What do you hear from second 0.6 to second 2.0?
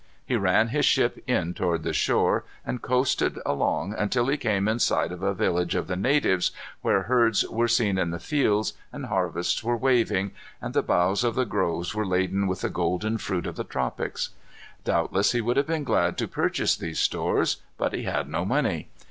his ship in toward the